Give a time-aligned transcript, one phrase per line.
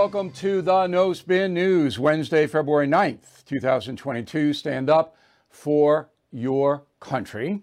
[0.00, 4.54] welcome to the No Spin News, Wednesday, February 9th, 2022.
[4.54, 5.14] Stand up
[5.50, 7.60] for your country.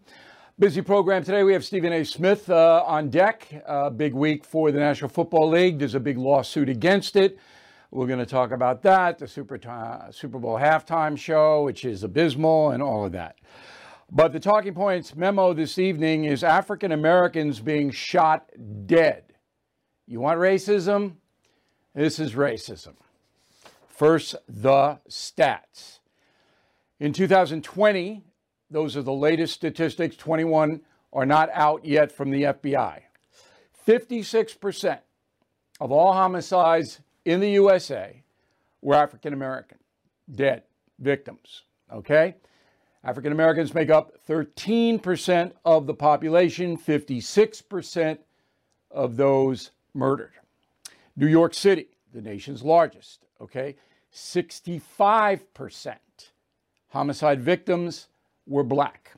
[0.59, 1.41] Busy program today.
[1.43, 2.03] We have Stephen A.
[2.03, 3.63] Smith uh, on deck.
[3.65, 5.79] Uh, big week for the National Football League.
[5.79, 7.39] There's a big lawsuit against it.
[7.89, 12.04] We're going to talk about that, the Super, uh, Super Bowl halftime show, which is
[12.04, 13.40] abysmal, and all of that.
[14.12, 18.48] But the talking points memo this evening is African Americans being shot
[18.85, 19.23] dead.
[20.05, 21.15] You want racism?
[21.97, 22.93] This is racism.
[23.87, 25.97] First, the stats.
[26.99, 28.21] In 2020,
[28.70, 32.99] those are the latest statistics, 21 are not out yet from the FBI.
[33.87, 34.99] 56%
[35.79, 38.21] of all homicides in the USA
[38.84, 39.79] were African American,
[40.31, 40.61] dead
[40.99, 41.63] victims.
[41.91, 42.35] Okay?
[43.03, 48.20] African Americans make up 13% of the population, 56%
[48.91, 50.34] of those murdered.
[51.18, 53.76] New York City, the nation's largest, okay,
[54.13, 55.98] 65%
[56.90, 58.07] homicide victims
[58.46, 59.12] were black.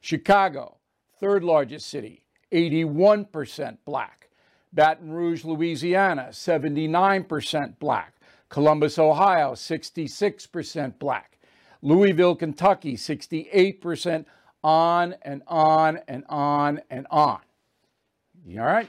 [0.00, 0.76] Chicago,
[1.18, 4.30] third largest city, 81% black.
[4.72, 8.14] Baton Rouge, Louisiana, 79% black.
[8.48, 11.38] Columbus, Ohio, 66% black.
[11.82, 14.24] Louisville, Kentucky, 68%,
[14.62, 17.40] on and on and on and on.
[18.58, 18.88] All right?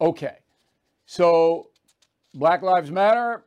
[0.00, 0.38] Okay.
[1.12, 1.70] So,
[2.34, 3.42] Black Lives Matter?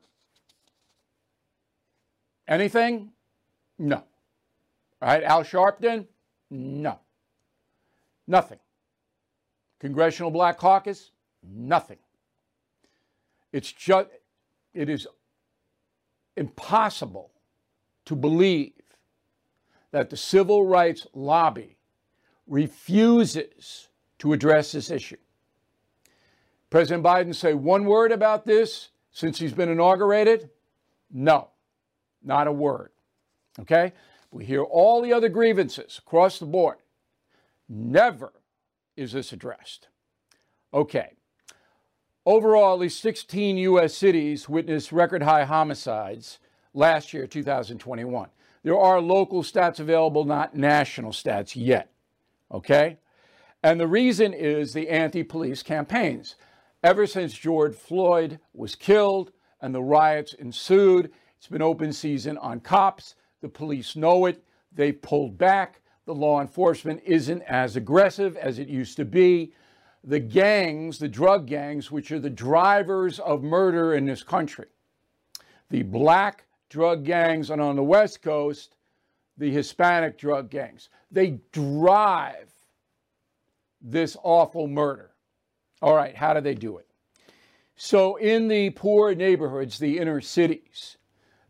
[2.45, 3.14] Anything?
[3.80, 4.03] No.
[5.02, 6.06] All right, Al Sharpton?
[6.52, 7.00] No.
[8.28, 8.59] Nothing.
[9.80, 11.11] Congressional Black Caucus?
[11.41, 12.00] Nothing.
[13.53, 14.09] It's just,
[14.73, 15.08] it is
[16.36, 17.31] impossible
[18.03, 18.73] to believe
[19.91, 21.78] that the civil rights lobby
[22.45, 23.88] refuses
[24.19, 25.16] to address this issue.
[26.73, 30.50] President Biden say one word about this since he's been inaugurated?
[31.11, 31.50] No,
[32.23, 32.89] not a word.
[33.59, 33.94] Okay?
[34.31, 36.78] We hear all the other grievances across the board.
[37.69, 38.34] Never
[38.97, 39.89] is this addressed.
[40.73, 41.11] Okay.
[42.25, 43.94] Overall, at least 16 U.S.
[43.94, 46.40] cities witnessed record high homicides
[46.73, 48.29] last year, 2021.
[48.63, 51.91] There are local stats available, not national stats yet.
[52.51, 52.97] Okay?
[53.61, 56.35] And the reason is the anti police campaigns.
[56.84, 62.60] Ever since George Floyd was killed and the riots ensued, it's been open season on
[62.60, 63.16] cops.
[63.42, 64.44] The police know it.
[64.74, 65.80] They've pulled back.
[66.06, 69.54] The law enforcement isn't as aggressive as it used to be.
[70.04, 74.68] The gangs, the drug gangs, which are the drivers of murder in this country,
[75.70, 78.76] the black drug gangs, and on the West Coast,
[79.38, 82.52] the Hispanic drug gangs, they drive
[83.82, 85.12] this awful murder.
[85.84, 86.88] All right, how do they do it?
[87.76, 90.96] So, in the poor neighborhoods, the inner cities,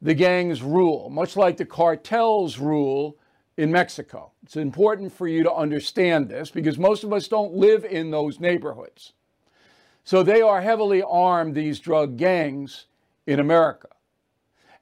[0.02, 3.16] the gangs rule, much like the cartels rule
[3.58, 4.32] in Mexico.
[4.42, 8.40] It's important for you to understand this because most of us don't live in those
[8.40, 9.14] neighborhoods.
[10.04, 12.88] So, they are heavily armed, these drug gangs
[13.28, 13.90] in America.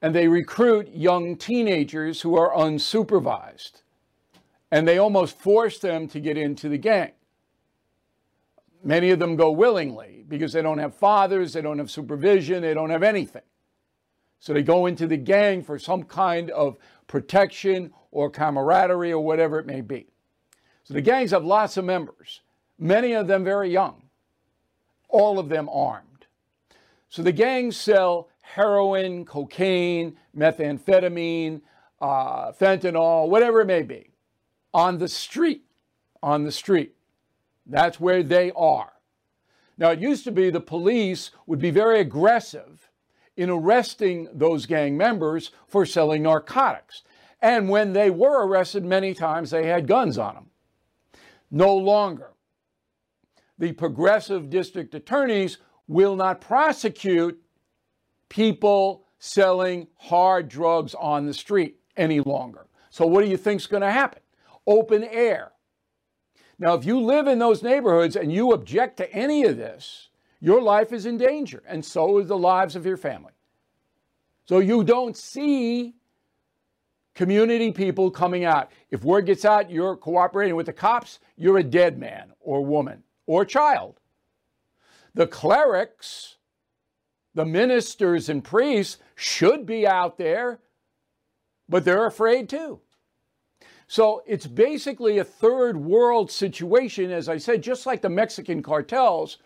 [0.02, 3.82] And they recruit young teenagers who are unsupervised.
[4.72, 7.12] And they almost force them to get into the gang.
[8.84, 12.74] Many of them go willingly because they don't have fathers, they don't have supervision, they
[12.74, 13.44] don't have anything.
[14.40, 16.78] So they go into the gang for some kind of
[17.08, 20.08] protection or camaraderie or whatever it may be.
[20.84, 22.41] So the gangs have lots of members,
[22.80, 24.03] many of them very young,
[25.09, 26.25] all of them armed.
[27.09, 31.62] So the gangs sell heroin, cocaine, methamphetamine,
[32.02, 34.09] uh, fentanyl, whatever it may be,
[34.74, 35.64] on the street.
[36.24, 36.96] On the street.
[37.66, 38.94] That's where they are.
[39.78, 42.90] Now, it used to be the police would be very aggressive
[43.36, 47.03] in arresting those gang members for selling narcotics.
[47.41, 50.46] And when they were arrested, many times they had guns on them.
[51.50, 52.32] No longer.
[53.58, 55.58] The progressive district attorneys
[55.88, 57.41] will not prosecute
[58.30, 62.68] people selling hard drugs on the street any longer.
[62.90, 64.22] So, what do you think is going to happen?
[64.66, 65.52] Open air.
[66.61, 70.09] Now, if you live in those neighborhoods and you object to any of this,
[70.40, 73.34] your life is in danger, and so is the lives of your family.
[74.46, 75.96] So you don't see
[77.16, 78.72] community people coming out.
[78.91, 83.02] If word gets out you're cooperating with the cops, you're a dead man or woman
[83.25, 83.99] or child.
[85.16, 86.37] The clerics,
[87.34, 90.59] the ministers and priests should be out there,
[91.67, 92.81] but they're afraid too.
[93.91, 99.38] So it's basically a third world situation, as I said, just like the Mexican cartels,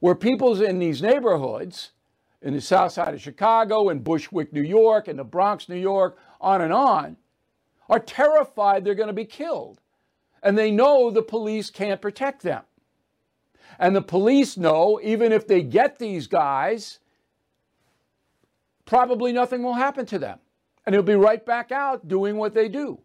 [0.00, 1.92] where people's in these neighborhoods
[2.42, 6.18] in the south side of Chicago, in Bushwick, New York, in the Bronx, New York,
[6.40, 7.18] on and on,
[7.88, 9.80] are terrified they're going to be killed.
[10.42, 12.64] And they know the police can't protect them.
[13.78, 16.98] And the police know, even if they get these guys,
[18.86, 20.40] probably nothing will happen to them.
[20.84, 23.02] And they'll be right back out doing what they do.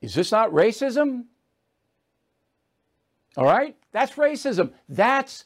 [0.00, 1.24] Is this not racism?
[3.36, 3.76] All right?
[3.92, 4.72] That's racism.
[4.88, 5.44] That's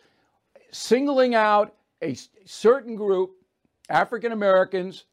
[0.70, 3.32] singling out a certain group,
[3.88, 5.04] African Americans,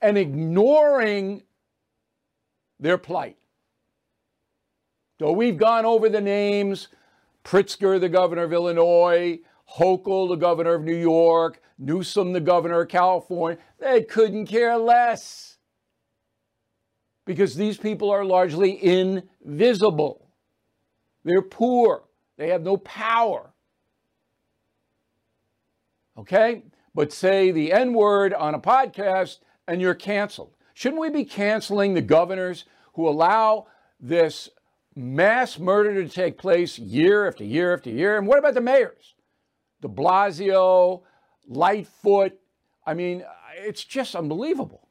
[0.00, 1.42] and ignoring
[2.78, 3.36] their plight.
[5.18, 6.88] So we've gone over the names
[7.44, 9.40] Pritzker, the governor of Illinois,
[9.76, 13.58] Hochul, the governor of New York, Newsom, the governor of California.
[13.78, 15.49] They couldn't care less
[17.30, 20.26] because these people are largely invisible.
[21.22, 22.02] They're poor,
[22.36, 23.52] they have no power.
[26.18, 26.64] Okay?
[26.92, 29.38] But say the N word on a podcast
[29.68, 30.56] and you're canceled.
[30.74, 33.68] Shouldn't we be canceling the governors who allow
[34.00, 34.48] this
[34.96, 38.18] mass murder to take place year after year after year?
[38.18, 39.14] And what about the mayors?
[39.82, 41.02] De Blasio,
[41.46, 42.32] Lightfoot.
[42.84, 43.24] I mean,
[43.58, 44.88] it's just unbelievable.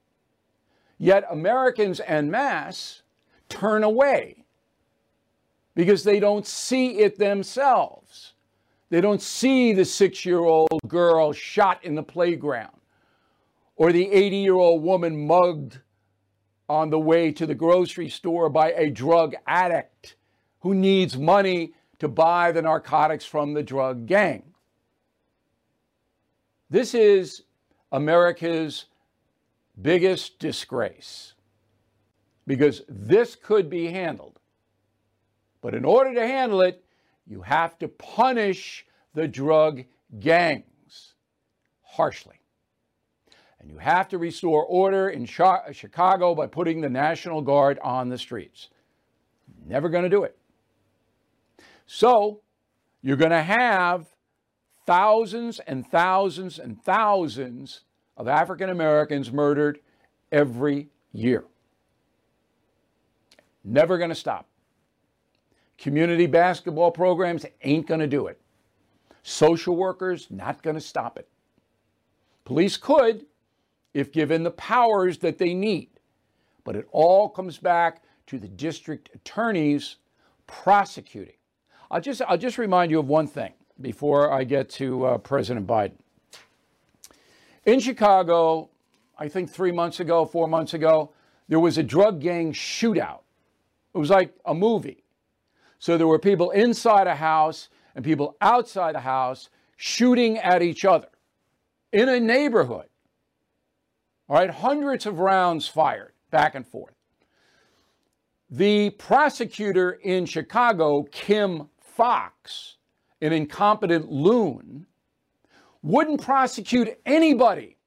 [0.99, 3.01] Yet Americans en masse
[3.47, 4.43] turn away
[5.73, 8.33] because they don't see it themselves.
[8.89, 12.75] They don't see the six year old girl shot in the playground
[13.77, 15.79] or the 80 year old woman mugged
[16.67, 20.17] on the way to the grocery store by a drug addict
[20.59, 24.43] who needs money to buy the narcotics from the drug gang.
[26.69, 27.43] This is
[27.91, 28.85] America's
[29.81, 31.33] biggest disgrace
[32.47, 34.39] because this could be handled.
[35.61, 36.83] But in order to handle it,
[37.27, 39.83] you have to punish the drug
[40.19, 41.13] gangs
[41.81, 42.39] harshly.
[43.59, 48.17] And you have to restore order in Chicago by putting the National Guard on the
[48.17, 48.69] streets.
[49.65, 50.37] Never going to do it.
[51.85, 52.41] So
[53.01, 54.07] you're going to have
[54.85, 57.81] thousands and thousands and thousands
[58.19, 59.79] of African Americans murdered
[60.31, 61.45] every year.
[63.63, 64.45] Never going to stop.
[65.77, 68.39] Community basketball programs ain't going to do it.
[69.23, 71.27] Social workers, not going to stop it.
[72.43, 73.25] Police could
[73.93, 75.89] if given the powers that they need.
[76.65, 79.95] But it all comes back to the district attorneys
[80.45, 81.35] prosecuting.
[81.89, 85.65] I'll just, I'll just remind you of one thing before I get to uh, President
[85.65, 85.93] Biden.
[87.69, 88.71] In Chicago,
[89.15, 91.11] I think three months ago, four months ago,
[91.49, 93.19] there was a drug gang shootout.
[93.93, 95.03] It was like a movie.
[95.77, 100.83] So there were people inside a house and people outside the house shooting at each
[100.83, 101.09] other
[101.91, 102.87] in a neighborhood.
[104.27, 106.95] All right, hundreds of rounds fired back and forth.
[108.49, 112.77] The prosecutor in Chicago, Kim Foxx,
[113.21, 114.87] an incompetent loon,
[115.81, 117.77] wouldn't prosecute anybody.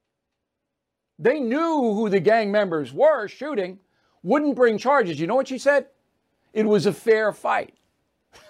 [1.18, 3.78] They knew who the gang members were shooting,
[4.22, 5.20] wouldn't bring charges.
[5.20, 5.86] You know what she said?
[6.52, 7.74] It was a fair fight.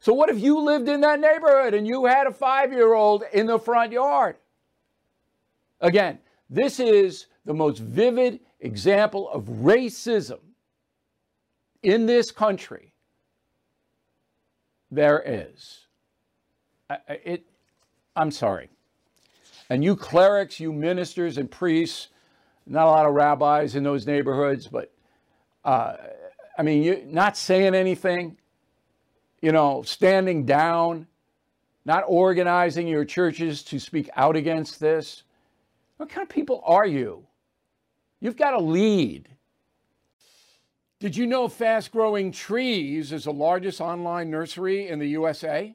[0.00, 3.24] so, what if you lived in that neighborhood and you had a five year old
[3.32, 4.36] in the front yard?
[5.80, 10.38] Again, this is the most vivid example of racism
[11.82, 12.92] in this country
[14.90, 15.85] there is.
[17.08, 17.46] It,
[18.14, 18.68] I'm sorry.
[19.68, 22.08] And you clerics, you ministers and priests,
[22.66, 24.92] not a lot of rabbis in those neighborhoods, but
[25.64, 25.96] uh,
[26.56, 28.36] I mean, you not saying anything,
[29.40, 31.06] you know, standing down,
[31.84, 35.24] not organizing your churches to speak out against this.
[35.96, 37.26] What kind of people are you?
[38.20, 39.28] You've got to lead.
[40.98, 45.74] Did you know Fast Growing Trees is the largest online nursery in the USA?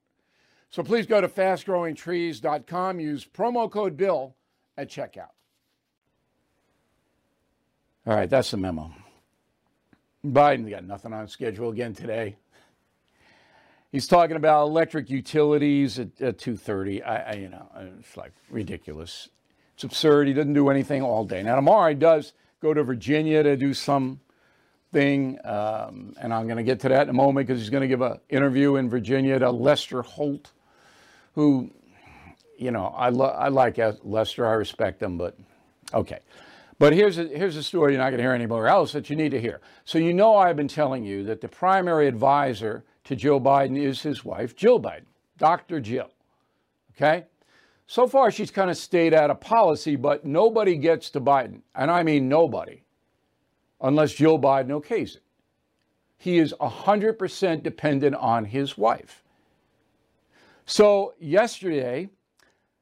[0.71, 4.35] So please go to fastgrowingtrees.com, use promo code BILL
[4.77, 5.31] at checkout.
[8.07, 8.91] All right, that's the memo.
[10.25, 12.37] Biden got nothing on schedule again today.
[13.91, 17.05] He's talking about electric utilities at, at 2:30.
[17.05, 17.67] I, I, you know,
[17.99, 19.29] it's like ridiculous.
[19.73, 20.29] It's absurd.
[20.29, 21.43] He doesn't do anything all day.
[21.43, 24.21] Now tomorrow he does go to Virginia to do some
[24.93, 27.81] thing, um, and I'm going to get to that in a moment because he's going
[27.81, 30.51] to give an interview in Virginia to Lester Holt,
[31.35, 31.71] who,
[32.57, 34.47] you know, I, I like Lester.
[34.47, 35.37] I respect him, but
[35.93, 36.19] okay.
[36.81, 39.15] But here's a, here's a story you're not going to hear anywhere else that you
[39.15, 39.61] need to hear.
[39.85, 44.01] So you know I've been telling you that the primary advisor to Joe Biden is
[44.01, 45.05] his wife, Jill Biden,
[45.37, 45.79] Dr.
[45.79, 46.09] Jill.
[46.95, 47.25] Okay?
[47.85, 51.61] So far, she's kind of stayed out of policy, but nobody gets to Biden.
[51.75, 52.81] And I mean nobody,
[53.79, 55.23] unless Joe Biden okays it.
[56.17, 59.23] He is 100% dependent on his wife.
[60.65, 62.09] So yesterday,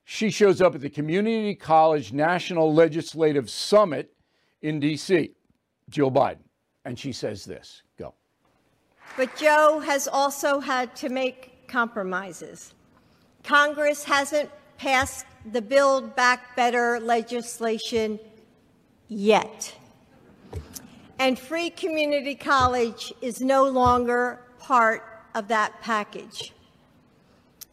[0.05, 4.11] she shows up at the Community College National Legislative Summit
[4.61, 5.31] in D.C.,
[5.89, 6.43] Jill Biden,
[6.85, 8.13] and she says this Go.
[9.17, 12.73] But Joe has also had to make compromises.
[13.43, 18.19] Congress hasn't passed the Build Back Better legislation
[19.07, 19.75] yet.
[21.19, 25.03] And free community college is no longer part
[25.35, 26.53] of that package.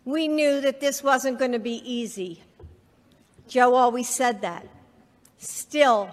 [0.07, 2.41] We knew that this wasn't going to be easy.
[3.49, 4.65] Joe always said that.
[5.37, 6.09] Still,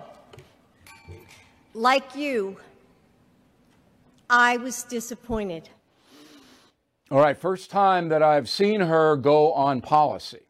[1.76, 2.58] like you,
[4.28, 5.70] I was disappointed.
[7.12, 10.48] All right, first time that I've seen her go on policy.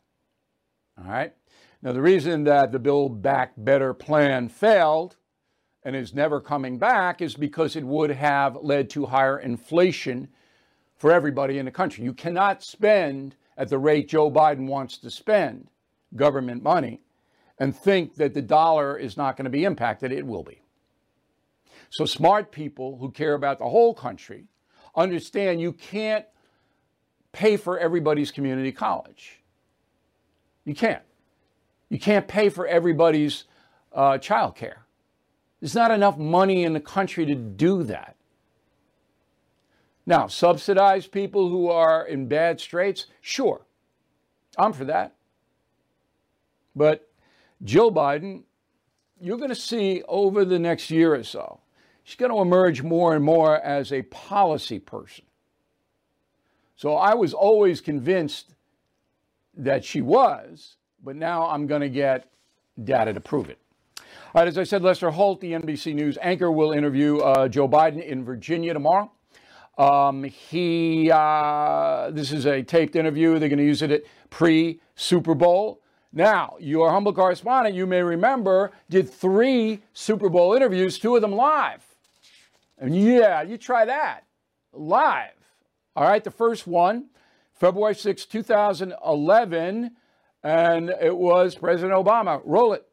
[0.97, 1.33] All right.
[1.81, 5.17] Now, the reason that the Build Back Better plan failed
[5.83, 10.29] and is never coming back is because it would have led to higher inflation
[10.97, 12.03] for everybody in the country.
[12.03, 15.67] You cannot spend at the rate Joe Biden wants to spend
[16.15, 17.01] government money
[17.59, 20.11] and think that the dollar is not going to be impacted.
[20.11, 20.61] It will be.
[21.89, 24.45] So, smart people who care about the whole country
[24.95, 26.25] understand you can't
[27.31, 29.41] pay for everybody's community college.
[30.65, 31.03] You can't.
[31.89, 33.43] You can't pay for everybody's
[33.91, 34.85] uh, child care.
[35.59, 38.15] There's not enough money in the country to do that.
[40.05, 43.07] Now, subsidize people who are in bad straits?
[43.21, 43.65] Sure.
[44.57, 45.15] I'm for that.
[46.75, 47.09] But
[47.63, 48.43] Jill Biden,
[49.21, 51.61] you're going to see over the next year or so,
[52.03, 55.25] she's going to emerge more and more as a policy person.
[56.75, 58.55] So I was always convinced
[59.55, 62.29] that she was, but now I'm going to get
[62.83, 63.59] data to prove it.
[64.35, 67.69] All right, as I said, Lester Holt, the NBC News anchor, will interview uh, Joe
[67.69, 69.11] Biden in Virginia tomorrow.
[69.77, 73.39] Um, he, uh, this is a taped interview.
[73.39, 75.81] They're going to use it at pre Super Bowl.
[76.11, 81.31] Now, your humble correspondent, you may remember, did three Super Bowl interviews, two of them
[81.31, 81.83] live.
[82.77, 84.25] And yeah, you try that
[84.73, 85.31] live.
[85.95, 87.09] All right, the first one,
[87.53, 89.91] February 6, 2011,
[90.43, 92.41] and it was President Obama.
[92.45, 92.85] Roll it.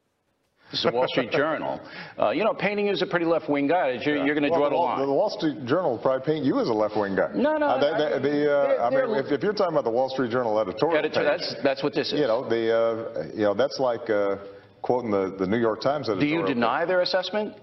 [0.71, 1.81] This is a Wall Street Journal.
[2.19, 3.99] Uh, you know, painting you as a pretty left-wing guy.
[4.05, 4.25] You're, yeah.
[4.25, 5.07] you're going to well, draw the, the line.
[5.07, 7.31] The Wall Street Journal probably paint you as a left-wing guy.
[7.35, 7.67] No, no.
[7.67, 10.31] Uh, they, they, the, uh, I mean, if, if, you're talking about the Wall Street
[10.31, 12.21] Journal editorial Editor, page, that's, that's what this is.
[12.21, 14.37] You know, the, uh, you know that's like uh,
[14.81, 16.43] quoting the, the New York Times editorial.
[16.45, 17.57] Do you deny their assessment?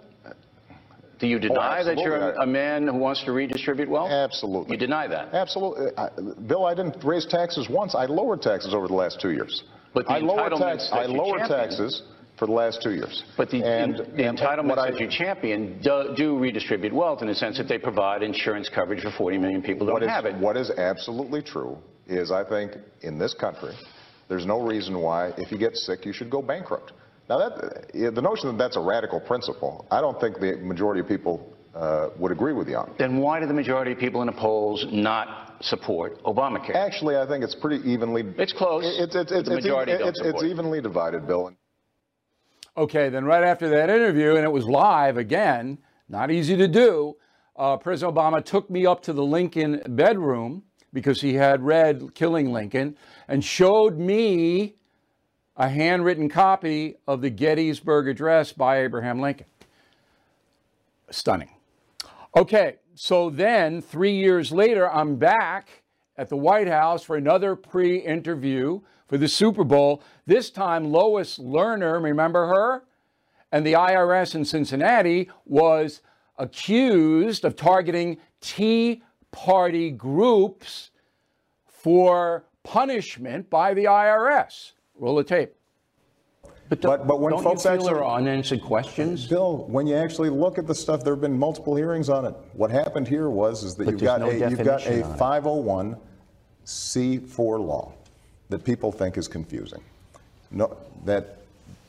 [1.20, 4.12] Do you deny oh, that you're a man who wants to redistribute wealth?
[4.12, 4.74] Absolutely.
[4.74, 5.34] You deny that?
[5.34, 5.88] Absolutely.
[5.98, 6.10] I,
[6.46, 7.96] Bill, I didn't raise taxes once.
[7.96, 9.64] I lowered taxes over the last two years.
[9.96, 12.04] But the I lowered, tax, I lowered taxes
[12.38, 13.24] for the last two years.
[13.36, 17.36] But the, and, the entitlements I, that you champion do, do, redistribute wealth in the
[17.36, 20.36] sense that they provide insurance coverage for 40 million people who don't is, have it.
[20.36, 23.74] What is absolutely true is I think in this country,
[24.30, 26.94] there's no reason why if you get sick, you should go bankrupt.
[27.30, 31.08] Now, that, the notion that that's a radical principle, I don't think the majority of
[31.08, 32.94] people uh, would agree with you on.
[32.98, 36.76] Then why do the majority of people in the polls not support Obamacare?
[36.76, 38.24] Actually, I think it's pretty evenly.
[38.38, 38.84] It's close.
[38.86, 41.52] It's, it's, it's, it's, it's evenly divided, Bill.
[42.78, 47.18] Okay, then right after that interview, and it was live again, not easy to do,
[47.56, 50.62] uh, President Obama took me up to the Lincoln bedroom
[50.94, 52.96] because he had read Killing Lincoln
[53.28, 54.76] and showed me
[55.56, 59.48] a handwritten copy of the Gettysburg Address by Abraham Lincoln.
[61.10, 61.50] Stunning.
[62.36, 65.82] Okay, so then three years later, I'm back
[66.16, 70.04] at the White House for another pre interview for the Super Bowl.
[70.26, 72.84] This time, Lois Lerner, remember her?
[73.52, 76.02] And the IRS in Cincinnati was
[76.38, 80.92] accused of targeting Tea Party groups
[81.66, 84.74] for punishment by the IRS.
[84.96, 85.54] Roll the tape.
[86.70, 89.26] But, but, but when don't folks you feel actually are unanswered questions?
[89.26, 92.26] Uh, Bill, when you actually look at the stuff, there have been multiple hearings on
[92.26, 92.36] it.
[92.54, 95.14] What happened here was is that But you've got, no a, you've got a on
[95.14, 95.18] it.
[95.18, 95.98] 501
[96.66, 97.94] C4 law
[98.50, 99.82] that people think is confusing.
[100.52, 101.40] No, that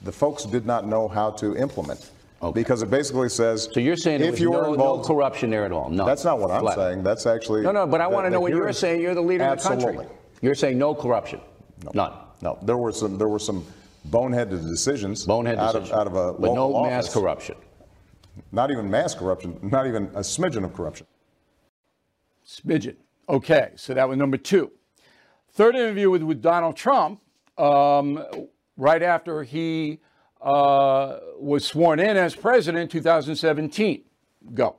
[0.03, 2.11] the folks did not know how to implement.
[2.41, 2.61] Okay.
[2.61, 5.51] Because it basically says So you're saying if was you no, were no involved, corruption
[5.51, 5.91] there at all?
[5.91, 6.07] No.
[6.07, 6.77] That's not what I'm Flat.
[6.77, 7.03] saying.
[7.03, 9.01] That's actually No, no, but I want to know what you're saying.
[9.01, 9.89] You're the leader Absolutely.
[9.89, 10.17] of the country.
[10.41, 11.41] You're saying no corruption?
[11.85, 11.91] No.
[11.95, 12.13] None.
[12.41, 13.65] No, there were some there were some
[14.11, 15.93] boneheaded decisions Bonehead out decision.
[15.95, 17.57] of out of a But local no mass corruption.
[18.53, 19.59] Not even mass corruption.
[19.61, 21.07] Not even a smidgen of corruption.
[22.47, 22.95] Smidgen.
[23.29, 24.71] Okay, so that was number two.
[25.59, 27.21] Third interview with, with Donald Trump,
[27.59, 28.25] um,
[28.77, 29.99] right after he
[30.41, 34.05] uh, was sworn in as president in 2017.
[34.55, 34.77] Go.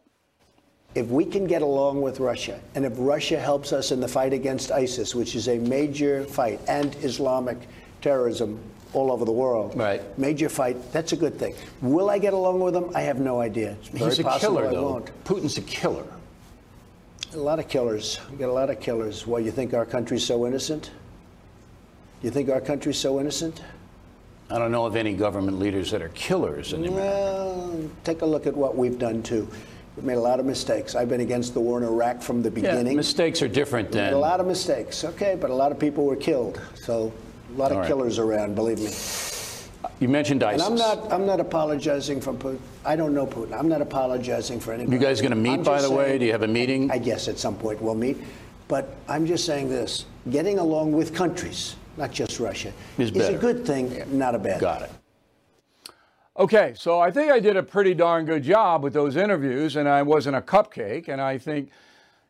[0.95, 4.31] If we can get along with Russia, and if Russia helps us in the fight
[4.31, 7.57] against ISIS, which is a major fight, and Islamic
[8.01, 8.57] terrorism
[8.93, 10.01] all over the world, Right.
[10.17, 11.55] major fight, that's a good thing.
[11.81, 12.89] Will I get along with them?
[12.95, 13.75] I have no idea.
[13.81, 14.83] It's very He's a killer, I though.
[14.91, 15.23] won't.
[15.25, 16.05] Putin's a killer.
[17.33, 18.19] A lot of killers.
[18.31, 19.27] We got a lot of killers.
[19.27, 20.91] Why, you think our country's so innocent?
[22.23, 23.61] You think our country's so innocent?
[24.49, 26.99] I don't know of any government leaders that are killers in America.
[27.05, 29.47] Well, take a look at what we've done too.
[29.95, 30.95] We've made a lot of mistakes.
[30.95, 32.71] I've been against the war in Iraq from the beginning.
[32.71, 32.97] Yeah, beginning.
[32.97, 34.13] mistakes are different Made than.
[34.13, 36.59] a lot of mistakes, okay, but a lot of people were killed.
[36.75, 37.13] So
[37.53, 37.87] a lot of All right.
[37.87, 38.89] killers around, believe me.
[39.99, 40.67] You mentioned And ISIS.
[40.67, 42.59] I'm not I'm not apologizing for Putin.
[42.85, 43.57] I don't know Putin.
[43.57, 44.95] I'm not apologizing for anybody.
[44.95, 46.17] You guys going to meet, I'm by the way?
[46.17, 46.89] Do you have a meeting?
[46.89, 48.17] I guess at some point we'll meet.
[48.69, 53.65] But I'm just saying this getting along with countries, not just Russia, Is a good
[53.65, 54.91] thing, not a bad Got it.
[56.37, 59.89] Okay, so I think I did a pretty darn good job with those interviews, and
[59.89, 61.09] I wasn't a cupcake.
[61.09, 61.71] And I think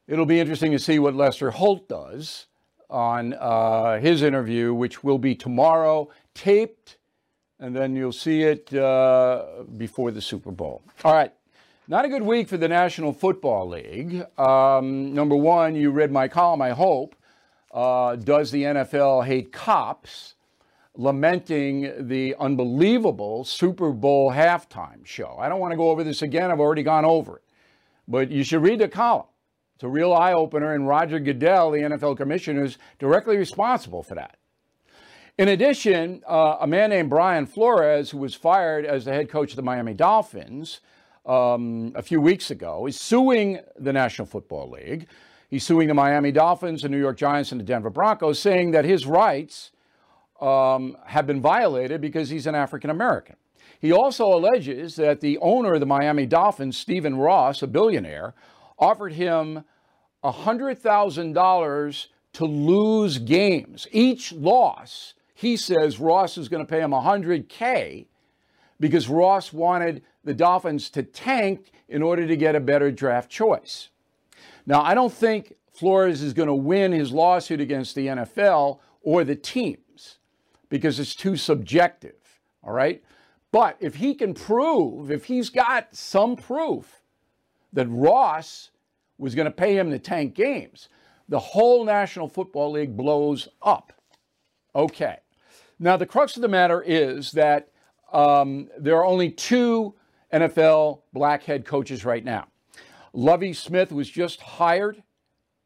[0.07, 2.47] it'll be interesting to see what Lester Holt does
[2.89, 6.97] on uh, his interview, which will be tomorrow, taped,
[7.59, 10.81] and then you'll see it uh, before the Super Bowl.
[11.03, 11.33] All right.
[11.87, 14.23] Not a good week for the National Football League.
[14.37, 17.15] Um, number one, you read my column, I hope.
[17.71, 20.35] Uh, does the NFL hate cops?
[20.99, 25.37] lamenting the unbelievable Super Bowl halftime show.
[25.39, 26.51] I don't want to go over this again.
[26.51, 27.43] I've already gone over it.
[28.05, 29.27] But you should read the column.
[29.75, 34.15] It's a real eye opener, and Roger Goodell, the NFL commissioner, is directly responsible for
[34.15, 34.38] that.
[35.39, 39.51] In addition, uh, a man named Brian Flores, who was fired as the head coach
[39.51, 40.81] of the Miami Dolphins
[41.25, 45.07] um, a few weeks ago, is suing the National Football League.
[45.49, 48.83] He's suing the Miami Dolphins, the New York Giants, and the Denver Broncos, saying that
[48.83, 49.71] his rights
[50.41, 53.37] um, have been violated because he's an African American.
[53.79, 58.33] He also alleges that the owner of the Miami Dolphins, Stephen Ross, a billionaire,
[58.77, 59.63] offered him
[60.21, 63.87] $100,000 to lose games.
[63.93, 68.07] Each loss, he says Ross is going to pay him 100K
[68.77, 73.87] because Ross wanted the Dolphins to tank in order to get a better draft choice.
[74.65, 79.23] Now, I don't think Flores is going to win his lawsuit against the NFL or
[79.23, 80.17] the teams
[80.67, 83.01] because it's too subjective, all right?
[83.53, 87.01] But if he can prove, if he's got some proof
[87.71, 88.71] that Ross
[89.17, 90.89] was going to pay him to tank games,
[91.29, 93.93] the whole National Football League blows up.
[94.75, 95.19] Okay.
[95.79, 97.69] Now, the crux of the matter is that
[98.11, 99.95] um, there are only two
[100.33, 102.47] NFL black head coaches right now.
[103.13, 105.01] Lovie Smith was just hired,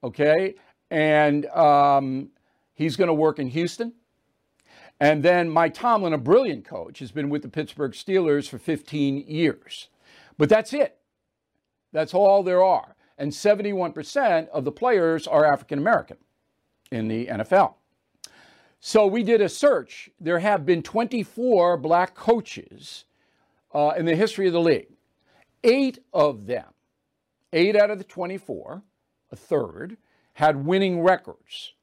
[0.04, 0.56] okay,
[0.92, 2.30] and um,
[2.74, 3.94] he's going to work in Houston.
[5.00, 9.26] And then Mike Tomlin, a brilliant coach, has been with the Pittsburgh Steelers for 15
[9.28, 9.90] years.
[10.38, 10.98] But that's it.
[11.92, 12.96] That's all there are.
[13.18, 16.18] And 71% of the players are African American
[16.92, 17.76] in the NFL.
[18.86, 20.10] So we did a search.
[20.20, 23.06] There have been 24 black coaches
[23.74, 24.90] uh, in the history of the league.
[25.64, 26.66] Eight of them,
[27.54, 28.84] eight out of the 24,
[29.32, 29.96] a third,
[30.34, 31.76] had winning records.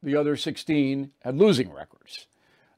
[0.00, 2.28] The other 16 had losing records.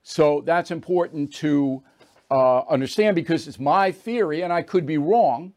[0.03, 1.83] So that's important to
[2.31, 5.53] uh, understand because it's my theory, and I could be wrong,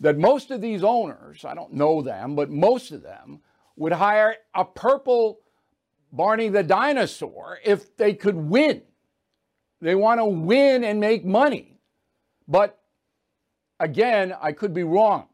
[0.00, 3.40] that most of these owners, I don't know them, but most of them
[3.76, 5.40] would hire a purple
[6.12, 8.82] Barney the dinosaur if they could win.
[9.80, 11.78] They want to win and make money.
[12.46, 12.78] But
[13.80, 15.26] again, I could be wrong.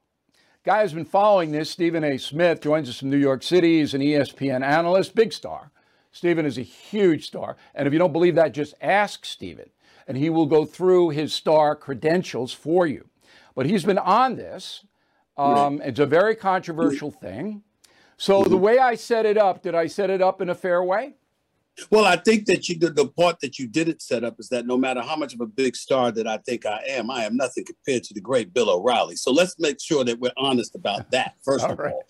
[0.65, 1.69] guy has been following this.
[1.69, 2.17] Stephen A.
[2.17, 3.81] Smith joins us from New York City.
[3.81, 5.71] He's an ESPN analyst, big star.
[6.13, 7.57] Stephen is a huge star.
[7.75, 9.71] And if you don't believe that, just ask Stephen,
[10.07, 13.09] and he will go through his star credentials for you.
[13.55, 14.85] But he's been on this.
[15.37, 17.63] Um, it's a very controversial thing.
[18.19, 20.83] So the way I set it up, did I set it up in a fair
[20.83, 21.15] way?
[21.91, 24.67] Well, I think that you the, the part that you didn't set up is that
[24.67, 27.37] no matter how much of a big star that I think I am, I am
[27.37, 29.15] nothing compared to the great Bill O'Reilly.
[29.15, 31.37] So let's make sure that we're honest about that.
[31.45, 31.93] First All of right.
[31.93, 32.03] all,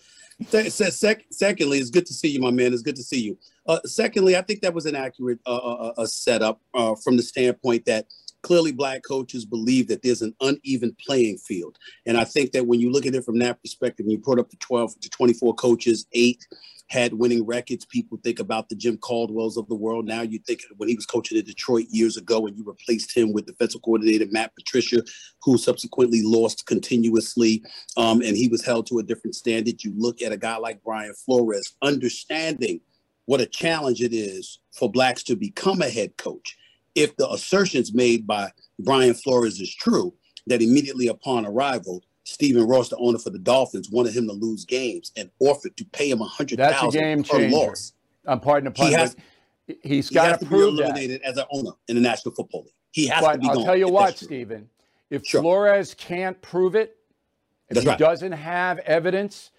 [0.47, 2.73] Se- se- sec- secondly, it's good to see you, my man.
[2.73, 3.37] It's good to see you.
[3.67, 7.23] Uh, secondly, I think that was an accurate uh, uh, uh, setup uh, from the
[7.23, 8.07] standpoint that
[8.43, 12.79] clearly black coaches believe that there's an uneven playing field, and I think that when
[12.79, 16.05] you look at it from that perspective, you put up the 12 to 24 coaches,
[16.13, 16.45] eight
[16.89, 17.85] had winning records.
[17.85, 20.05] People think about the Jim Caldwells of the world.
[20.05, 23.31] Now you think when he was coaching in Detroit years ago, and you replaced him
[23.31, 25.03] with defensive coordinator Matt Patricia,
[25.43, 27.63] who subsequently lost continuously,
[27.95, 29.83] um, and he was held to a different standard.
[29.83, 32.81] You look at a guy like Brian Flores, understanding
[33.25, 36.57] what a challenge it is for blacks to become a head coach.
[36.95, 40.13] If the assertions made by Brian Flores is true,
[40.47, 44.65] that immediately upon arrival, Stephen Ross, the owner for the Dolphins, wanted him to lose
[44.65, 46.57] games and offered to pay him a hundred
[46.91, 47.55] game per changer.
[47.55, 47.93] loss.
[48.25, 49.15] I'm pardon the pun, He has-
[49.83, 50.83] he's He got has to to be prove that.
[50.83, 52.73] eliminated as an owner in the National Football League.
[52.91, 53.65] He has to But be I'll gone.
[53.65, 54.17] tell you what.
[54.17, 54.69] Stephen,
[55.09, 55.41] if Sure.
[55.41, 56.97] Flores can't prove it,
[57.69, 57.95] if That's he right.
[57.95, 58.03] Mm-hmm.
[58.03, 59.51] doesn't have evidence,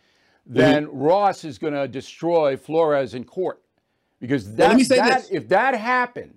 [0.47, 3.62] then Ross is going to destroy Flores in court.
[4.21, 5.31] Because that, let me say that this.
[5.31, 6.35] if that happened,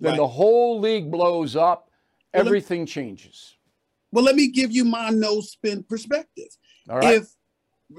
[0.00, 0.16] then Right.
[0.16, 1.90] the whole league blows up,
[2.32, 3.56] Well, everything changes.
[4.12, 6.48] Well, let me give you my no spin perspective.
[6.88, 7.16] All right.
[7.16, 7.34] If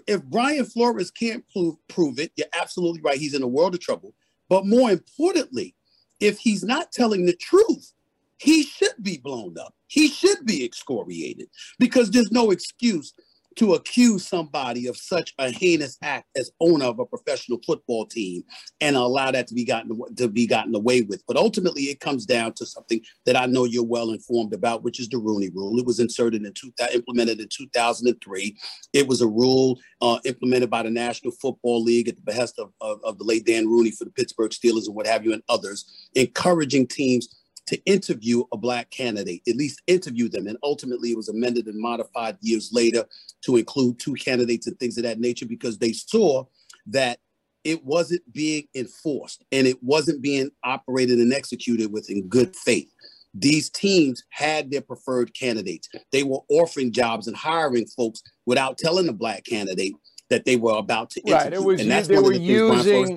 [0.07, 3.17] if Brian Flores can't prove prove it, you're absolutely right.
[3.17, 4.13] He's in a world of trouble.
[4.49, 5.75] But more importantly,
[6.19, 7.93] if he's not telling the truth,
[8.37, 9.75] he should be blown up.
[9.87, 13.13] He should be excoriated because there's no excuse
[13.57, 18.43] to accuse somebody of such a heinous act as owner of a professional football team
[18.79, 21.23] and allow that to be gotten to be gotten away with.
[21.27, 24.99] But ultimately, it comes down to something that I know you're well informed about, which
[24.99, 25.77] is the Rooney Rule.
[25.77, 28.57] It was inserted in two, implemented in 2003.
[28.93, 32.71] It was a rule uh, implemented by the National Football League at the behest of,
[32.79, 35.43] of, of the late Dan Rooney for the Pittsburgh Steelers and what have you, and
[35.49, 37.40] others, encouraging teams
[37.71, 40.45] to interview a black candidate, at least interview them.
[40.45, 43.05] And ultimately, it was amended and modified years later
[43.45, 46.43] to include two candidates and things of that nature because they saw
[46.87, 47.19] that
[47.63, 52.91] it wasn't being enforced and it wasn't being operated and executed with in good faith.
[53.33, 55.87] These teams had their preferred candidates.
[56.11, 59.93] They were offering jobs and hiring folks without telling the black candidate
[60.29, 62.45] that they were about to Right, it was- and that's they one were of the
[62.47, 63.15] things Brian using-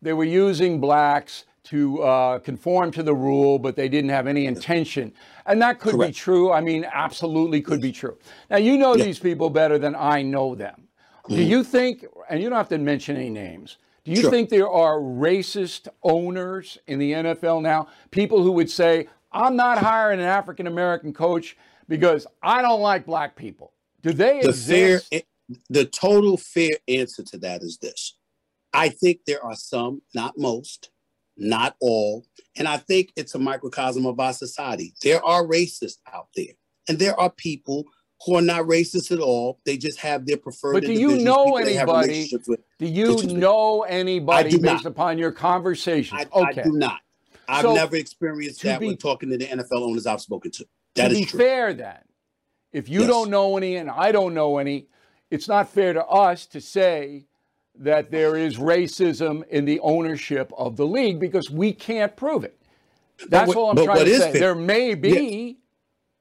[0.00, 4.46] They were using blacks to uh, conform to the rule, but they didn't have any
[4.46, 5.12] intention.
[5.46, 6.52] And that could be true.
[6.52, 8.16] I mean, absolutely could be true.
[8.48, 9.04] Now, you know Yeah.
[9.04, 10.88] these people better than I know them.
[11.28, 14.30] Do you think, and you don't have to mention any names, do you Sure.
[14.30, 17.88] think there are racist owners in the NFL now?
[18.10, 21.56] People who would say, I'm not hiring an African American coach
[21.88, 23.72] because I don't like black people.
[24.02, 25.24] Do they the fair exist?
[25.68, 28.14] the total fair answer to that is this
[28.72, 30.89] i think there are some not most
[31.40, 32.24] not all
[32.56, 36.52] and i think it's a microcosm of our society there are racists out there
[36.88, 37.84] and there are people
[38.24, 41.44] who are not racist at all they just have their preferred But do you know
[41.46, 42.30] people they have anybody-
[42.78, 44.86] Do you know anybody based not.
[44.86, 46.20] upon your conversations?
[46.32, 46.60] I, okay.
[46.60, 47.00] I do not
[47.48, 50.50] i've So, never experienced to that be- when talking to the nfl owners i've spoken
[50.52, 51.98] to to That is be true fair, then,
[52.72, 53.08] if you Yes.
[53.08, 54.88] don't know any and I don't know any,
[55.30, 57.26] it's not fair to us to say
[57.80, 62.56] that there is racism in the ownership of the league because we can't prove it.
[63.28, 64.32] That's what- all I'm trying to say.
[64.32, 65.58] fair- There may be.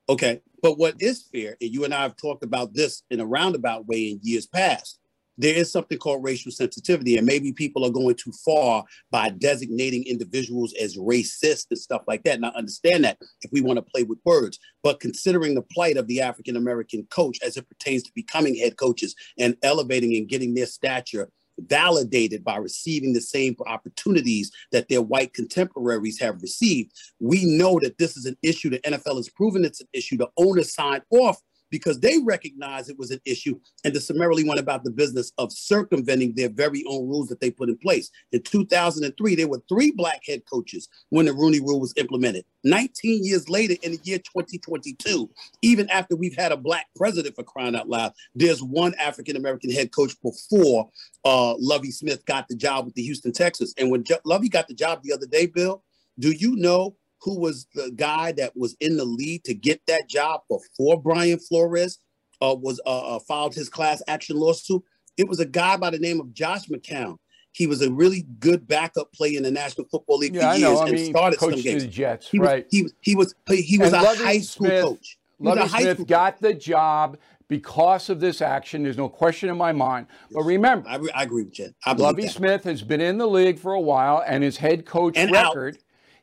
[0.08, 0.42] Okay.
[0.62, 3.88] But what is fair, and you and I have talked about this in a roundabout
[3.88, 5.00] way in years past,
[5.38, 7.16] there is something called racial sensitivity.
[7.16, 12.24] And maybe people are going too far by designating individuals as racist and stuff like
[12.24, 12.36] that.
[12.36, 14.60] And I understand that if we want to play with words.
[14.84, 18.76] But considering the plight of the African American coach as it pertains to becoming head
[18.76, 21.30] coaches and elevating and getting their stature
[21.68, 27.98] validated by receiving the same opportunities that their white contemporaries have received, we know that
[27.98, 28.70] this is an issue.
[28.70, 30.18] The NFL has proven it's an issue.
[30.18, 34.60] The owners signed off because they recognized it was an issue and they summarily went
[34.60, 38.10] about the business of circumventing their very own rules that they put in place.
[38.32, 42.46] In 2003, there were three black head coaches when the Rooney Rule was implemented.
[42.64, 45.30] 19 years later, in the year 2022,
[45.62, 49.72] even after we've had a black president for crying out loud, there's one African American
[49.72, 50.90] head coach before
[51.26, 53.74] uh, Lovie Smith got the job with the Houston Texans.
[53.78, 55.84] And when Lovie got the job the other day, Bill,
[56.20, 60.08] do you know who was the guy that was in the lead to get that
[60.10, 62.00] job before Brian Flores?
[62.42, 64.82] uh, was uh, uh, filed his class action lawsuit.
[65.18, 67.18] It was a guy by the name of Josh McCown.
[67.52, 70.58] He was a really good backup player in the National Football League Yeah, for I
[70.60, 70.70] know.
[70.70, 71.84] years I and mean, started some games.
[71.84, 72.66] the Jets, he was, right.
[72.72, 75.18] He was he was he was And a Lovie high school Smith- coach.
[75.42, 77.18] He high Smith school got the job
[77.50, 78.84] because of this action.
[78.84, 80.08] There's no question in my mind.
[80.32, 81.74] But remember, I, re- I agree with you.
[81.86, 82.32] I Lovie that.
[82.32, 85.54] Smith has been in the league for a while, and his head coach And out.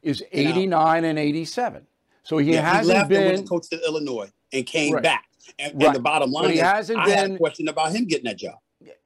[0.07, 1.87] Is 89 and 87.
[2.23, 3.43] So he Yeah, hasn't went been.
[3.43, 5.03] to coach to Illinois and came Right.
[5.03, 5.25] back.
[5.59, 7.93] And, and the bottom But line he is, hasn't I had been- a question about
[7.93, 8.55] him getting that job.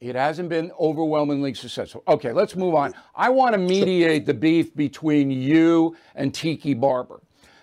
[0.01, 2.03] It hasn't been overwhelmingly successful.
[2.09, 2.93] Okay, let's move on.
[3.15, 7.21] I want to mediate the beef between you and Tiki Barber.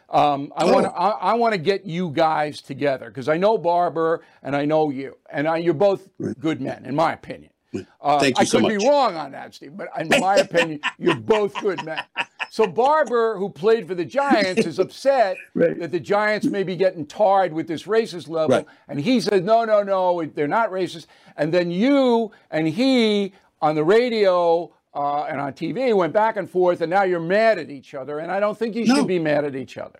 [0.09, 0.95] Um, I want to Oh.
[0.95, 4.89] I, I want to get you guys together because I know Barber and I know
[4.89, 6.07] you, and I, you're both
[6.39, 7.51] good men, in my opinion.
[8.01, 8.79] Uh, Thank you I so could much.
[8.79, 12.01] be wrong on that, Steve, but in my opinion, you're both good men.
[12.49, 15.77] So Barber, who played for the Giants, is upset Right.
[15.79, 18.65] that the Giants may be getting tarred with this racist level, Right.
[18.87, 21.07] and he says, no, no, no, they're not racist.
[21.35, 26.49] And then you and he on the radio uh, and on TV went back and
[26.49, 28.19] forth, and now you're mad at each other.
[28.19, 28.95] And I don't think you No.
[28.95, 29.99] should be mad at each other.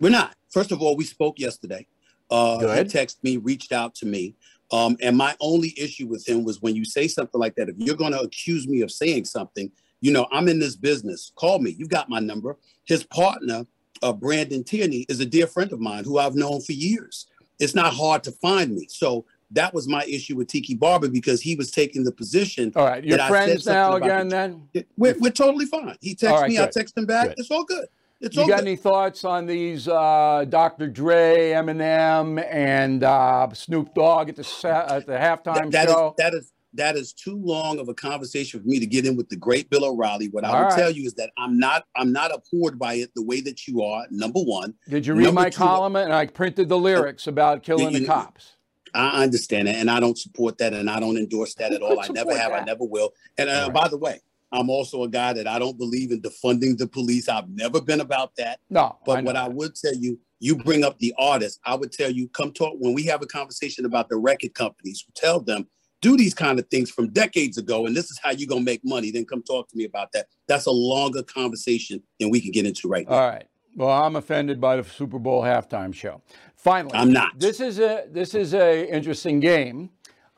[0.00, 0.34] We're not.
[0.50, 1.86] First of all, we spoke yesterday.
[2.30, 2.90] Uh, Good.
[2.92, 4.34] He texted me, reached out to me.
[4.70, 7.76] Um, and my only issue with him was when you say something like that, if
[7.78, 11.32] you're going to accuse me of saying something, you know, I'm in this business.
[11.36, 11.74] Call me.
[11.78, 12.56] You've got my number.
[12.84, 13.66] His partner,
[14.02, 17.26] uh, Brandon Tierney, is a dear friend of mine who I've known for years.
[17.58, 18.86] It's not hard to find me.
[18.88, 22.72] So that was my issue with Tiki Barber because he was taking the position.
[22.76, 24.28] All right, you're friends now again.
[24.28, 25.96] the- Then We're, we're totally fine.
[26.00, 27.28] He texts right, me, I text him back.
[27.28, 27.38] Good.
[27.38, 27.86] It's all good.
[28.20, 28.66] It's you got good.
[28.66, 30.88] any thoughts on these uh, Dr.
[30.88, 35.94] Dre, Eminem, and uh, Snoop Dogg at the sa- at the halftime That- that is-
[35.94, 36.14] show?
[36.18, 39.30] that is that is too long of a conversation for me to get in with
[39.30, 40.28] the great Bill O'Reilly.
[40.28, 40.76] What I All will right.
[40.78, 43.82] tell you is that I'm not I'm not abhorred by it the way that you
[43.82, 44.04] are.
[44.10, 45.96] Number one, Did you read Number my two- column?
[45.96, 48.56] And I printed the lyrics about killing the cops.
[48.94, 52.00] I understand that, and I don't support that, and I don't endorse that at all.
[52.00, 52.52] I never have.
[52.52, 53.12] I never will.
[53.38, 53.72] And uh, right.
[53.72, 54.20] by the way,
[54.52, 57.28] I'm also a guy that I don't believe in defunding the police.
[57.28, 58.60] I've never been about that.
[58.70, 61.58] No, But I what I would tell you, you bring up the artists.
[61.64, 65.04] I would tell you, come talk when we have a conversation about the record companies.
[65.14, 65.66] Tell them
[66.00, 68.80] do these kind of things from decades ago, and this is how you're gonna make
[68.84, 69.10] money.
[69.10, 70.26] Then come talk to me about that.
[70.46, 73.14] That's a longer conversation than we can get into right now.
[73.16, 73.48] All right.
[73.74, 76.22] Well, I'm offended by the Super Bowl halftime show.
[76.56, 77.38] Finally, I'm not.
[77.38, 79.90] This is a this is a interesting game,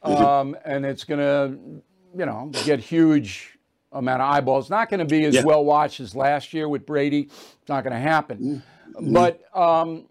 [0.05, 0.25] Mm-hmm.
[0.25, 1.59] um, and it's going to,
[2.19, 3.59] you know, get huge
[3.93, 4.71] amount of eyeballs.
[4.71, 5.45] Not going to be as Yeah.
[5.45, 7.23] well watched as last year with Brady.
[7.23, 8.63] It's not going to happen.
[8.95, 9.13] Mm-hmm.
[9.13, 10.07] But um,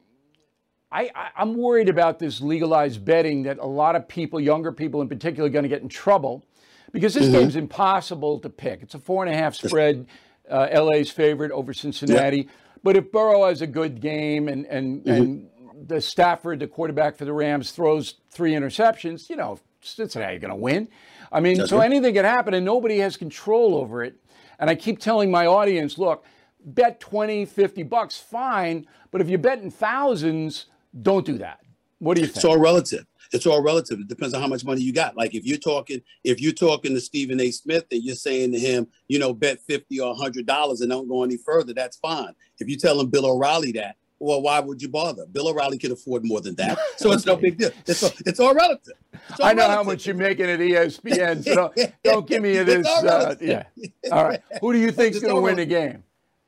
[0.91, 5.07] I, I'm worried about this legalized betting that a lot of people, younger people in
[5.09, 6.45] particular, are going to get in trouble
[6.91, 8.81] because this game's impossible to pick.
[8.81, 10.07] It's a four and a half spread.
[10.49, 12.49] Uh, LA's favorite over Cincinnati.
[12.83, 15.49] But if Burrow has a good game and and and
[15.87, 20.55] the Stafford, the quarterback for the Rams, throws three interceptions, you know, Cincinnati going to
[20.55, 20.87] win.
[21.31, 21.85] I mean, That's so right.
[21.85, 24.15] anything can happen, and nobody has control over it.
[24.59, 26.25] And I keep telling my audience, look,
[26.65, 28.85] bet 20, 50 bucks, fine.
[29.11, 30.65] But if you're betting thousands,
[31.01, 31.59] don't do that.
[31.99, 32.37] What do you think?
[32.37, 33.05] It's all relative.
[33.31, 33.99] It's all relative.
[33.99, 35.15] It depends on how much money you got.
[35.15, 37.51] Like if you're talking, if you're talking to Stephen A.
[37.51, 41.07] Smith and you're saying to him, you know, bet fifty or hundred dollars and don't
[41.07, 42.33] go any further, that's fine.
[42.57, 45.25] If you tell him Bill O'Reilly that, well, why would you bother?
[45.25, 47.71] Bill O'Reilly can afford more than that, so it's no big deal.
[47.85, 48.93] It's all, it's all relative.
[49.29, 52.53] It's all I know how much you're making at ESPN, so don't, don't give me
[52.63, 52.85] this.
[52.87, 53.63] all Uh, yeah.
[54.11, 54.41] All right.
[54.61, 56.03] Who do you think's going to win the game?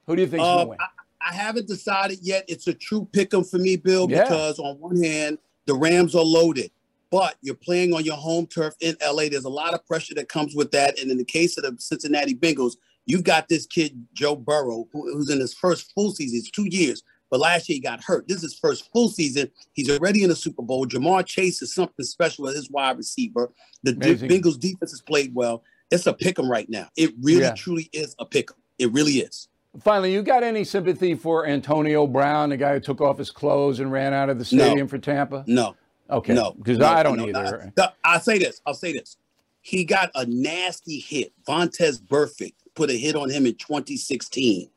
[0.07, 0.77] Who do you think's going to Um, win?
[0.79, 2.45] I, I haven't decided yet.
[2.47, 4.23] It's a true pick 'em for me, Bill, Yeah.
[4.23, 6.71] because on one hand, the Rams are loaded,
[7.11, 9.29] but you're playing on your home turf in LA.
[9.29, 10.99] There's a lot of pressure that comes with that.
[10.99, 12.73] And in the case of the Cincinnati Bengals,
[13.05, 16.39] you've got this kid, Joe Burrow, who, who's in his first full season.
[16.39, 17.03] It's two years.
[17.31, 18.27] But last year he got hurt.
[18.27, 19.49] This is his first full season.
[19.73, 20.85] He's already in the Super Bowl.
[20.85, 23.51] Ja'Marr Chase is something special as his wide receiver.
[23.83, 24.29] The Amazing.
[24.29, 25.63] Bengals defense has played well.
[25.89, 26.89] It's a pick 'em right now.
[26.97, 27.53] It really, Yeah.
[27.53, 28.57] truly is a pick 'em.
[28.77, 29.47] It really is.
[29.79, 33.79] Finally, you got any sympathy for Antonio Brown, the guy who took off his clothes
[33.79, 34.65] and ran out of the No.
[34.65, 35.45] stadium for Tampa?
[35.47, 35.75] No,
[36.09, 36.33] Okay.
[36.33, 37.71] No, Because no, I don't no, either.
[37.77, 37.87] no.
[38.03, 38.59] I'll say this.
[38.65, 39.15] I'll say this.
[39.61, 41.31] He got a nasty hit.
[41.47, 44.69] Vontaze Burfict put a hit on him in 2016,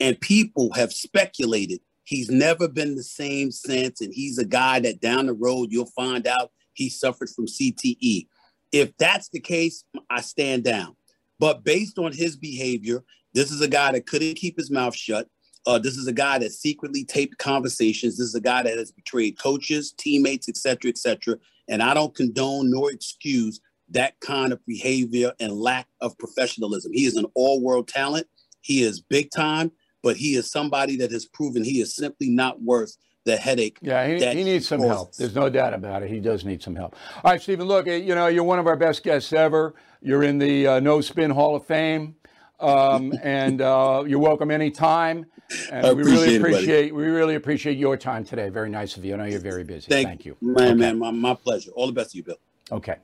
[0.00, 4.00] and people have speculated he's never been the same since.
[4.00, 8.26] And he's a guy that down the road you'll find out he suffered from CTE.
[8.72, 10.96] If that's the case, I stand down.
[11.38, 15.28] But based on his behavior, this is a guy that couldn't keep his mouth shut.
[15.66, 18.18] Uh, this is a guy that secretly taped conversations.
[18.18, 21.36] This is a guy that has betrayed coaches, teammates, etc., cetera, et cetera.
[21.68, 26.92] And I don't condone nor excuse that kind of behavior and lack of professionalism.
[26.92, 28.26] He is an all world talent.
[28.62, 29.70] He is big time,
[30.02, 33.78] but he is somebody that has proven he is simply not worth the headache.
[33.82, 34.92] Yeah, he, he needs some causes.
[34.92, 35.14] help.
[35.16, 36.10] There's no doubt about it.
[36.10, 36.96] He does need some help.
[37.22, 39.74] All right, Stephen, look, eh, you know, you're one of our best guests ever.
[40.00, 42.16] You're in the uh, No Spin Hall of Fame,
[42.60, 45.26] um, and uh, you're welcome anytime.
[45.70, 48.48] And I we really appreciate it, we really appreciate your time today.
[48.48, 49.14] Very nice of you.
[49.14, 49.88] I know you're very busy.
[49.88, 50.36] Thank, Thank you.
[50.40, 50.74] man, Okay.
[50.74, 51.72] man, my, my pleasure.
[51.72, 52.36] All the best to you, Bill.
[52.70, 52.96] Okay.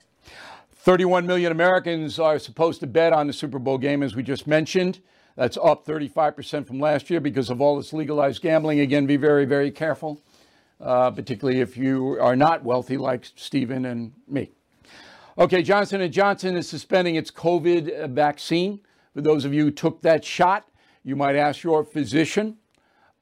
[0.76, 4.46] 31 million Americans are supposed to bet on the Super Bowl game, as we just
[4.46, 5.00] mentioned.
[5.36, 8.80] That's up 35% from last year because of all this legalized gambling.
[8.80, 10.22] Again, be very, very careful,
[10.80, 14.50] uh, particularly if you are not wealthy like Stephen and me.
[15.38, 18.80] Okay, Johnson & Johnson is suspending its COVID vaccine.
[19.12, 20.66] For those of you who took that shot,
[21.04, 22.56] you might ask your physician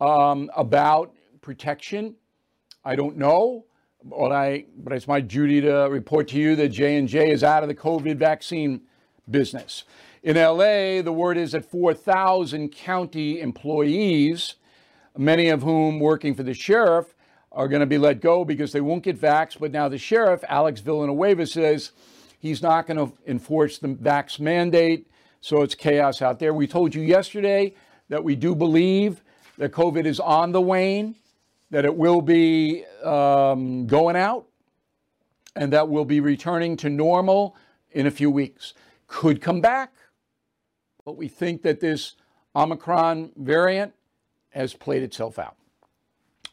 [0.01, 2.15] um, about protection.
[2.85, 3.65] I don't know,
[4.05, 7.43] but I but it's my duty to report to you that J and J is
[7.43, 8.83] out of the COVID vaccine
[9.31, 9.85] business.
[10.25, 14.55] In LA, the word is that 4,000 county employees,
[15.19, 17.15] many of whom working for the sheriff,
[17.53, 19.61] are going to be let go because they won't get vaxxed.
[19.61, 21.93] But now the sheriff, Alex Villanueva, says
[22.39, 25.11] he's not going to enforce the vax mandate.
[25.43, 26.55] So it's chaos out there.
[26.55, 27.75] We told you yesterday
[28.09, 29.23] that we do believe
[29.59, 31.17] that COVID is on the wane
[31.71, 34.47] that it will be um, going out
[35.55, 37.57] and that we'll be returning to normal
[37.93, 38.73] in a few weeks.
[39.07, 39.93] Could come back,
[41.05, 42.15] but we think that this
[42.57, 43.95] Omicron variant
[44.51, 45.57] has played itself out.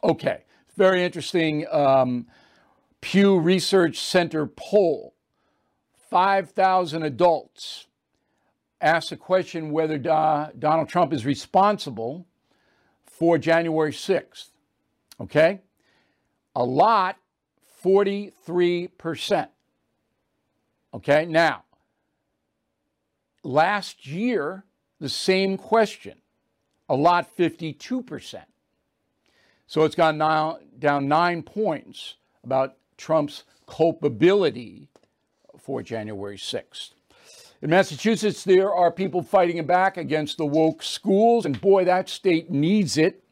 [0.03, 0.43] Okay,
[0.75, 2.27] very interesting um,
[3.01, 5.13] Pew Research Center poll.
[6.09, 7.87] 5,000 adults
[8.81, 12.25] asked the question whether Do- Donald Trump is responsible
[13.05, 14.49] for January 6th.
[15.19, 15.61] Okay?
[16.55, 17.17] A lot,
[17.83, 19.47] 43%.
[20.93, 21.25] Okay?
[21.25, 21.63] Now,
[23.43, 24.65] last year,
[24.99, 26.17] the same question,
[26.89, 28.43] a lot, 52%.
[29.67, 34.89] So it's gone now, down nine points about Trump's culpability
[35.57, 36.89] for January 6th.
[37.61, 42.49] In Massachusetts, there are people fighting back against the woke schools, and boy, that state
[42.49, 43.23] needs it.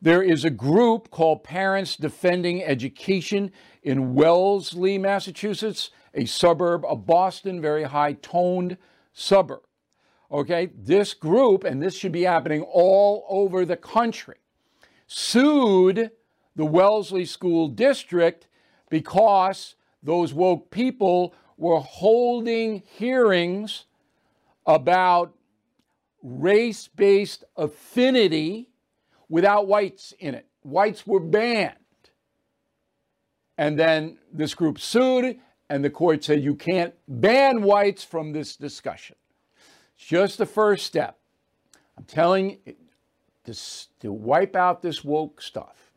[0.00, 7.60] There is a group called Parents Defending Education in Wellesley, Massachusetts, a suburb of Boston,
[7.60, 8.78] very high toned
[9.12, 9.62] suburb.
[10.30, 14.36] Okay, this group, and this should be happening all over the country,
[15.06, 16.10] sued
[16.54, 18.46] the Wellesley School District
[18.90, 23.86] because those woke people were holding hearings
[24.66, 25.34] about
[26.22, 28.68] race based affinity
[29.28, 30.46] without whites in it.
[30.62, 31.74] Whites were banned.
[33.56, 35.38] And then this group sued,
[35.70, 39.16] and the court said you can't ban whites from this discussion.
[39.96, 41.18] It's just the first step.
[41.96, 42.58] I'm telling
[43.44, 43.54] to,
[44.00, 45.92] to wipe out this woke stuff,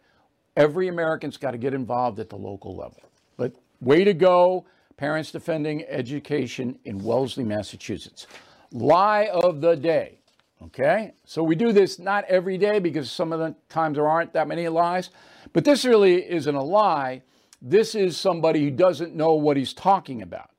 [0.55, 3.01] every American's got to get involved at the local level.
[3.38, 4.65] But way to go,
[4.97, 8.27] Parents Defending Education in Wellesley, Massachusetts.
[8.71, 10.19] Lie of the day.
[10.63, 11.13] Okay?
[11.25, 14.47] So we do this not every day because some of the times there aren't that
[14.47, 15.10] many lies.
[15.53, 17.23] But this really isn't a lie.
[17.62, 20.50] This is somebody who doesn't know what he's talking about.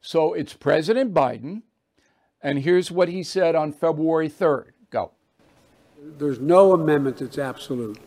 [0.00, 1.62] So it's President Biden.
[2.40, 4.70] And here's what he said on February 3rd.
[4.90, 5.10] Go.
[6.00, 7.98] There's no amendment that's absolute.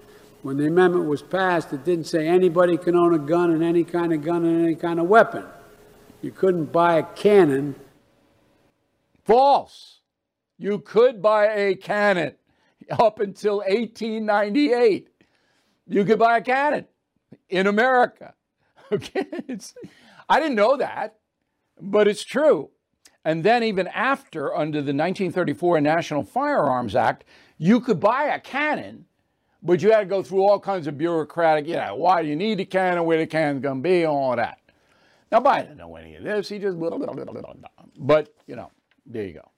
[0.42, 3.84] When the amendment was passed, it didn't say anybody can own a gun and any
[3.84, 5.46] kind of gun and any kind of weapon.
[6.22, 7.76] You couldn't buy a cannon.
[9.26, 10.00] False.
[10.58, 12.36] You could buy a cannon
[12.90, 15.10] up until 1898.
[15.88, 16.86] You could buy a cannon
[17.50, 18.34] in America.
[18.94, 19.26] Okay?
[19.48, 19.76] It's,
[20.28, 21.18] I didn't know that,
[21.80, 22.70] but it's true.
[23.26, 27.26] And then, even after, under the 1934 National Firearms Act,
[27.58, 29.06] you could buy a cannon,
[29.62, 32.36] but you had to go through all kinds of bureaucratic, you know, why do you
[32.36, 34.60] need a cannon, where the cannon's going to be, all that.
[35.32, 36.50] Now, Biden know any of this.
[36.50, 38.72] He just, but, you know,
[39.06, 39.52] there you go.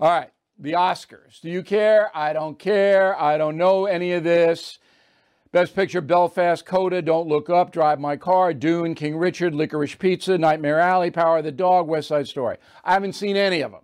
[0.00, 1.40] All right, the Oscars.
[1.40, 2.10] Do you care?
[2.14, 3.18] I don't care.
[3.18, 4.78] I don't know any of this.
[5.56, 10.36] Best Picture Belfast, Coda, Don't Look Up, Drive My Car, Dune, King Richard, Licorice Pizza,
[10.36, 12.58] Nightmare Alley, Power of the Dog, West Side Story.
[12.84, 13.80] I haven't seen any of them.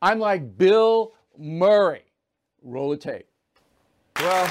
[0.00, 2.04] I'm like Bill Murray.
[2.62, 3.26] Roll the tape.
[4.20, 4.44] Well,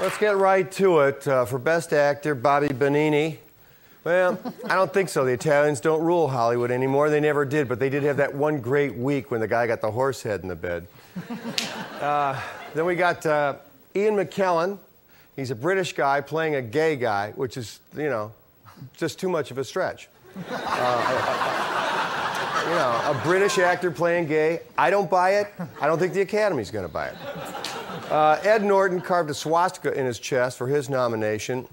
[0.00, 1.28] let's get right to it.
[1.28, 3.36] Uh, for Best Actor, Bobby Benigni.
[4.02, 5.24] Well, I don't think so.
[5.24, 7.10] The Italians don't rule Hollywood anymore.
[7.10, 9.80] They never did, but they did have that one great week when the guy got
[9.80, 10.88] the horse head in the bed.
[12.00, 12.40] Uh,
[12.74, 13.54] then we got uh,
[13.94, 14.80] Ian McKellen.
[15.36, 18.32] He's a British guy playing a gay guy, which is, you know,
[18.96, 20.08] just too much of a stretch.
[20.50, 21.42] Uh,
[22.64, 24.60] you know, a British actor playing gay.
[24.76, 25.52] I don't buy it.
[25.80, 27.16] I don't think the Academy's going to buy it.
[28.10, 31.68] Uh, Ed Norton carved a swastika in his chest for his nomination.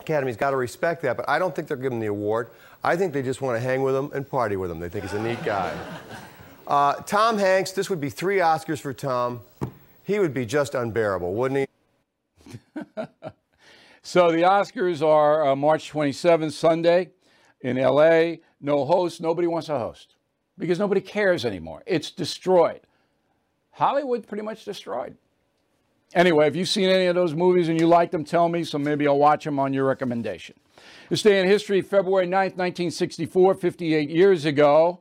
[0.00, 2.48] Academy's got to respect that, but I don't think they're giving the award.
[2.82, 4.78] I think they just want to hang with him and party with him.
[4.78, 5.76] They think he's a neat guy.
[6.66, 9.40] Uh, Tom Hanks, this would be three Oscars for Tom.
[10.04, 11.66] He would be just unbearable, wouldn't he?
[14.02, 17.10] So the Oscars are uh, March 27th, Sunday
[17.60, 18.36] in LA.
[18.60, 19.20] No host.
[19.20, 20.16] Nobody wants a host
[20.58, 21.82] because nobody cares anymore.
[21.86, 22.80] It's destroyed.
[23.72, 25.16] Hollywood pretty much destroyed.
[26.14, 28.78] Anyway, if you've seen any of those movies and you like them, tell me, so
[28.78, 30.54] maybe I'll watch them on your recommendation.
[31.08, 35.00] This day in history, February 9th, 1964, 58 years ago,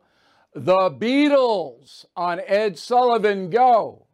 [0.55, 4.07] the Beatles on Ed Sullivan Go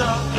[0.00, 0.29] show.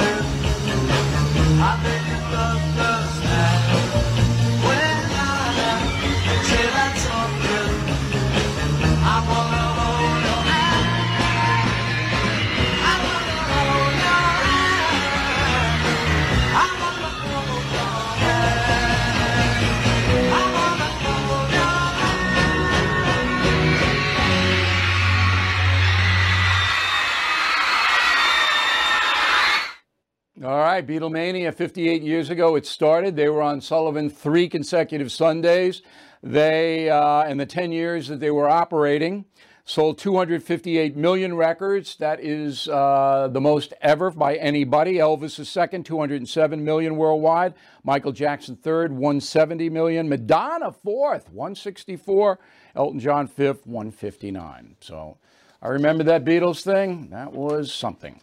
[30.44, 33.16] All right, Beatlemania, 58 years ago it started.
[33.16, 35.84] They were on Sullivan three consecutive Sundays.
[36.24, 39.26] They, uh, in the 10 years that they were operating,
[39.66, 41.96] sold 258 million records.
[41.98, 44.96] That is uh, the most ever by anybody.
[44.96, 47.54] Elvis is second, 207 million worldwide.
[47.84, 50.10] Michael Jackson third, 170 million.
[50.10, 52.40] Madonna fourth, 164.
[52.76, 54.76] Elton John fifth, 159.
[54.82, 55.18] So
[55.62, 57.12] I remember that Beatles thing.
[57.12, 58.20] That was something.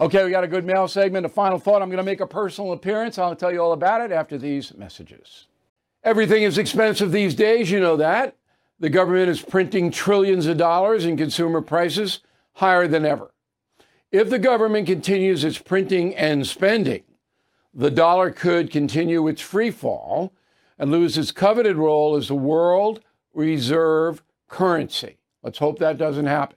[0.00, 1.24] Okay, we got a good mail segment.
[1.24, 3.16] A final thought I'm going to make a personal appearance.
[3.16, 5.46] I'll tell you all about it after these messages.
[6.02, 8.36] Everything is expensive these days, you know that.
[8.80, 12.20] The government is printing trillions of dollars and consumer prices
[12.54, 13.32] higher than ever.
[14.10, 17.04] If the government continues its printing and spending,
[17.72, 20.32] the dollar could continue its free fall
[20.78, 23.00] and lose its coveted role as the world
[23.32, 25.18] reserve currency.
[25.42, 26.56] Let's hope that doesn't happen.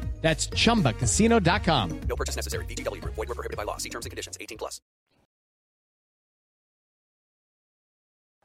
[0.21, 2.01] That's ChumbaCasino.com.
[2.07, 2.65] No purchase necessary.
[2.65, 3.01] VGW.
[3.03, 3.77] Void were prohibited by law.
[3.77, 4.37] See terms and conditions.
[4.39, 4.79] 18 plus.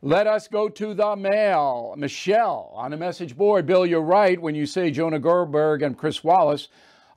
[0.02, 1.94] Let us go to the mail.
[1.96, 3.66] Michelle on the message board.
[3.66, 6.68] Bill, you're right when you say Jonah Goldberg and Chris Wallace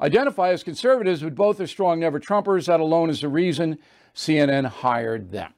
[0.01, 2.67] identify as conservatives, but both are strong never Trumpers.
[2.67, 3.77] That alone is the reason
[4.15, 5.53] CNN hired them.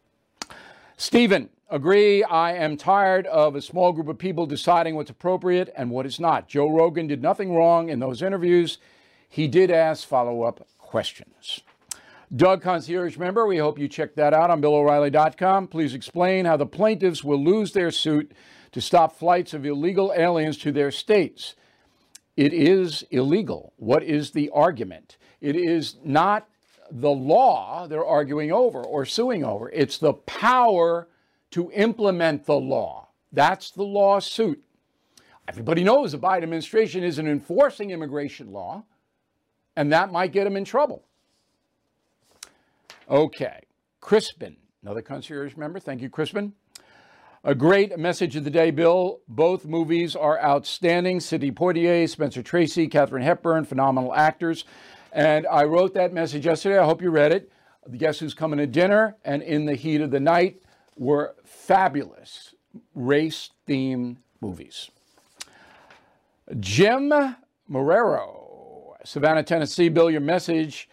[0.97, 2.22] Stephen, agree.
[2.24, 6.19] I am tired of a small group of people deciding what's appropriate and what is
[6.19, 6.47] not.
[6.47, 8.78] Joe Rogan did nothing wrong in those interviews.
[9.28, 11.61] He did ask follow up questions.
[12.34, 15.67] Doug, concierge member, we hope you check that out on BillO'Reilly.com.
[15.67, 18.34] Please explain how the plaintiffs will lose their suit
[18.74, 21.55] to stop flights of illegal aliens to their states.
[22.38, 23.74] It is illegal.
[23.78, 25.17] What is the argument?
[25.41, 26.47] It is not
[26.89, 31.07] the law they're arguing over or suing over, it's the power
[31.52, 33.10] to implement the law.
[33.32, 34.62] That's the lawsuit.
[35.47, 38.84] Everybody knows the Biden administration isn't enforcing immigration law,
[39.76, 41.04] and that might get them in trouble.
[43.10, 43.62] Okay,
[43.99, 45.80] Crispin, another concierge member.
[45.80, 46.54] Thank you, Crispin.
[47.43, 49.20] A great message of the day, Bill.
[49.28, 51.20] Both movies are outstanding.
[51.20, 54.64] Sidney Poitier, Spencer Tracy, Katharine Hepburn, phenomenal actors.
[55.12, 56.78] And I wrote that message yesterday.
[56.78, 57.52] I hope you read it.
[57.97, 60.62] Guess Who's Coming to Dinner and In the Heat of the Night
[61.02, 62.54] were fabulous
[62.93, 64.91] race themed movies.
[66.60, 67.12] Jim
[67.70, 69.89] Marrero, Savannah, Tennessee.
[69.89, 70.88] Bill, your message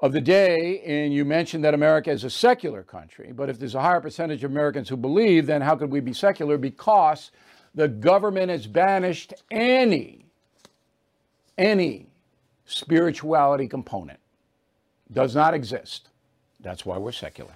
[0.00, 3.32] of the day, and you mentioned that America is a secular country.
[3.32, 6.12] But if there's a higher percentage of Americans who believe, then how could we be
[6.12, 6.58] secular?
[6.58, 7.30] Because
[7.74, 10.26] the government has banished any,
[11.56, 12.08] any
[12.66, 14.20] spirituality component.
[15.10, 16.10] Does not exist.
[16.60, 17.54] That's why we're secular.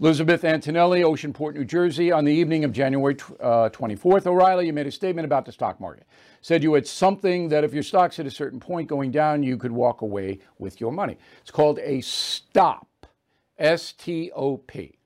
[0.00, 4.28] Elizabeth Antonelli, Oceanport, New Jersey, on the evening of January uh, 24th.
[4.28, 6.06] O'Reilly, you made a statement about the stock market.
[6.40, 9.56] Said you had something that if your stock's at a certain point going down, you
[9.56, 11.18] could walk away with your money.
[11.40, 13.08] It's called a stop,
[13.58, 14.98] S T O P.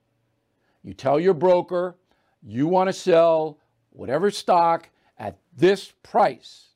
[0.82, 1.96] You tell your broker
[2.42, 3.58] you want to sell
[3.90, 6.68] whatever stock at this price.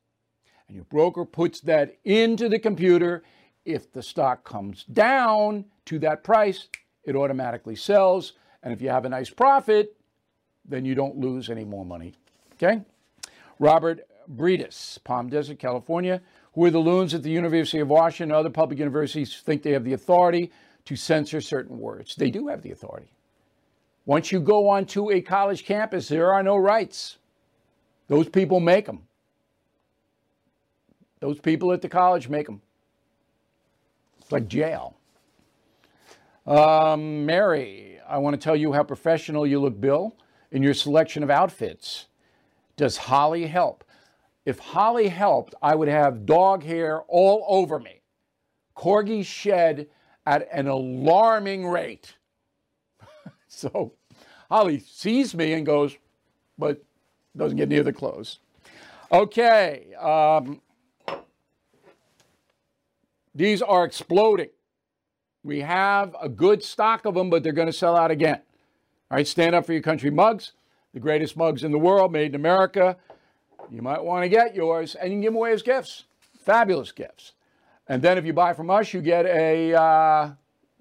[0.69, 3.25] And your broker puts that into the computer.
[3.67, 6.69] If the stock comes down to that price,
[7.07, 8.35] it automatically sells.
[8.63, 9.97] And if you have a nice profit,
[10.69, 12.13] then you don't lose any more money.
[12.55, 12.83] Okay?
[13.59, 16.21] Robert Breedis, Palm Desert, California.
[16.55, 19.73] Who are the loons at the University of Washington and other public universities think they
[19.73, 20.51] have the authority
[20.87, 22.17] to censor certain words?
[22.17, 23.09] They do have the authority.
[24.05, 27.19] Once you go onto a college campus, there are no rights.
[28.09, 29.03] Those people make them.
[31.21, 32.63] Those people at the college make them.
[34.21, 34.97] It's like jail.
[36.47, 40.17] Um, Mary, I want to tell you how professional you look, Bill,
[40.53, 42.07] in your selection of outfits.
[42.77, 43.83] Does Holly help?
[44.45, 48.01] If Holly helped, I would have dog hair all over me.
[48.77, 49.89] Corgi shed
[50.25, 52.15] at an alarming rate.
[53.49, 53.95] so
[54.49, 55.97] Holly sees me and goes,
[56.57, 56.85] but
[57.37, 58.39] doesn't get near the clothes.
[59.11, 59.95] Okay.
[59.95, 60.61] Um,
[63.35, 64.51] these are exploding.
[65.47, 68.41] We have a good stock of them, but they're going to sell out again.
[69.09, 70.55] All right, stand up for your country mugs,
[70.93, 72.97] the greatest mugs in the world, made in America.
[73.71, 76.07] You might want to get yours, and you can give them away as gifts.
[76.41, 77.35] Fabulous gifts.
[77.87, 80.33] And then if you buy from us, you get a, uh,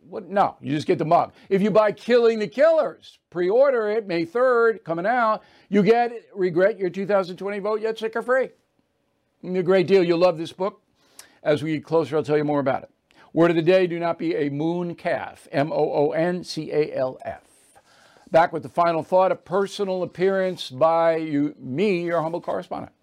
[0.10, 0.30] what?
[0.30, 1.34] No, you just get the mug.
[1.48, 6.12] If you buy Killing the Killers, pre order it May 3rd, coming out, you get
[6.34, 8.50] Regret Your 2020 Vote Yet Sick or Free.
[9.44, 10.04] A great deal.
[10.04, 10.82] You'll love this book.
[11.44, 12.90] As we get closer, I'll tell you more about it.
[13.36, 15.46] Word of the day do not be a moon calf.
[15.52, 17.44] M O O N C A L F.
[18.32, 22.94] Back with the final thought a personal appearance by you, me, your humble correspondent.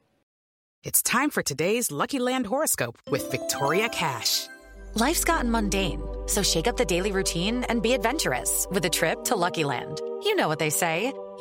[0.85, 4.47] It's time for today's Lucky Land horoscope with Victoria Cash.
[4.95, 9.24] Life's gotten mundane, so shake up the daily routine and be adventurous with a trip
[9.24, 10.01] to Lucky Land.
[10.22, 11.12] You know what they say.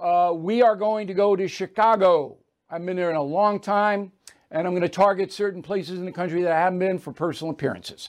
[0.00, 2.38] uh, we are going to go to Chicago.
[2.70, 4.12] I've been there in a long time
[4.50, 7.12] and I'm going to target certain places in the country that I haven't been for
[7.12, 8.08] personal appearances.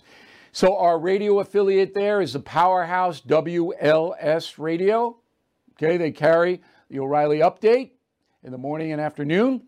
[0.54, 5.18] So our radio affiliate there is the powerhouse WLS Radio.
[5.74, 7.92] Okay, they carry the O'Reilly update
[8.44, 9.64] in the morning and afternoon.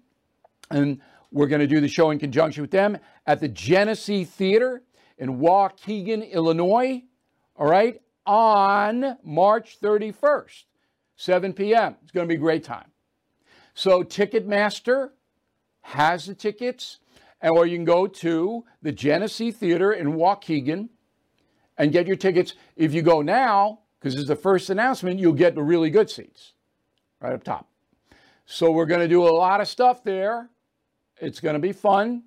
[0.71, 0.99] And
[1.31, 4.83] we're going to do the show in conjunction with them at the Genesee Theater
[5.17, 7.03] in Waukegan, Illinois.
[7.55, 10.63] All right, on March 31st,
[11.23, 11.95] 7 p.m.
[12.03, 12.91] It's going to be a great time.
[13.75, 15.11] So Ticketmaster
[15.81, 16.99] has the tickets,
[17.41, 20.89] or you can go to the Genesee Theater in Waukegan
[21.77, 22.55] and get your tickets.
[22.75, 26.53] If you go now, because it's the first announcement, you'll get the really good seats
[27.21, 27.69] right up top.
[28.45, 30.49] So we're going to do a lot of stuff there.
[31.21, 32.23] It's going to be fun.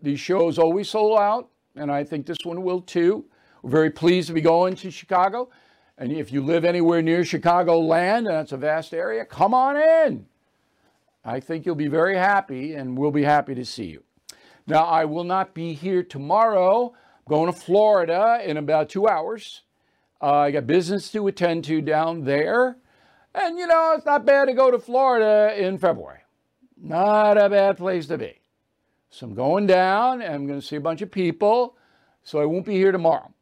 [0.00, 3.26] These shows always sold out, and I think this one will too.
[3.62, 5.50] We're very pleased to be going to Chicago.
[6.00, 9.76] And if you live anywhere near Chicago land, and that's a vast area, come on
[9.76, 10.26] in.
[11.24, 14.04] I think you'll be very happy, and we'll be happy to see you.
[14.68, 16.94] Now, I will not be here tomorrow.
[16.94, 19.62] I'm going to Florida in about two hours.
[20.22, 22.76] Uh, I got business to attend to down there.
[23.34, 26.20] And, you know, it's not bad to go to Florida in February.
[26.80, 28.38] Not a bad place to be.
[29.10, 31.76] So I'm going down, and I'm going to see a bunch of people.
[32.22, 33.32] So I won't be here tomorrow,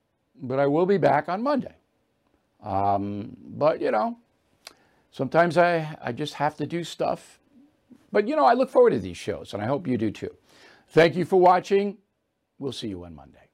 [0.41, 1.75] but I will be back on Monday.
[2.67, 4.19] Um, but, you know,
[5.13, 7.39] sometimes I, I just have to do stuff.
[8.11, 10.35] But, you know, I look forward to these shows, and I hope you do too.
[10.89, 11.99] Thank you for watching.
[12.59, 13.46] We'll see you on Monday.